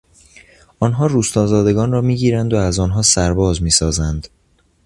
آنها 0.79 1.05
روستازادگان 1.07 1.91
را 1.91 2.01
میگیرند 2.01 2.53
و 2.53 2.57
از 2.57 2.79
آنها 2.79 3.01
سرباز 3.01 3.61
میسازند. 3.63 4.27